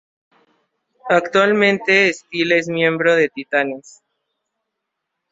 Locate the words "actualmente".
1.09-2.11